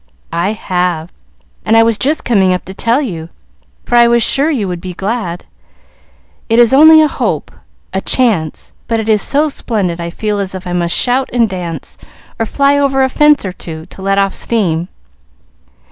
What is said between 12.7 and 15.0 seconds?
over a fence or two, to let off steam."